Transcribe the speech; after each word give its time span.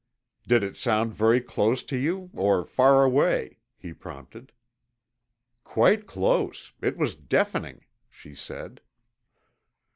"Did 0.47 0.63
it 0.63 0.75
sound 0.77 1.13
very 1.13 1.39
close 1.39 1.83
to 1.83 1.95
you, 1.95 2.31
or 2.33 2.65
far 2.65 3.03
away?" 3.03 3.59
he 3.77 3.93
prompted. 3.93 4.51
"Quite 5.63 6.07
close. 6.07 6.73
It 6.81 6.97
was 6.97 7.13
deafening," 7.13 7.85
she 8.09 8.33
said. 8.33 8.81